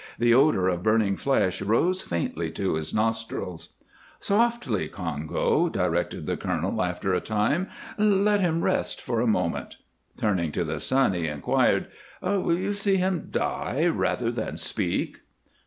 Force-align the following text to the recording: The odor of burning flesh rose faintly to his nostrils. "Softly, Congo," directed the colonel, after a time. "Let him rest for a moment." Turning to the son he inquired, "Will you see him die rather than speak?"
The 0.17 0.33
odor 0.33 0.67
of 0.67 0.81
burning 0.81 1.15
flesh 1.15 1.61
rose 1.61 2.01
faintly 2.01 2.49
to 2.53 2.73
his 2.73 2.91
nostrils. 2.91 3.73
"Softly, 4.19 4.87
Congo," 4.87 5.69
directed 5.69 6.25
the 6.25 6.35
colonel, 6.37 6.81
after 6.81 7.13
a 7.13 7.21
time. 7.21 7.67
"Let 7.99 8.39
him 8.41 8.63
rest 8.63 8.99
for 8.99 9.21
a 9.21 9.27
moment." 9.27 9.77
Turning 10.17 10.51
to 10.53 10.63
the 10.63 10.79
son 10.79 11.13
he 11.13 11.27
inquired, 11.27 11.85
"Will 12.23 12.57
you 12.57 12.71
see 12.71 12.95
him 12.95 13.27
die 13.29 13.85
rather 13.85 14.31
than 14.31 14.57
speak?" 14.57 15.19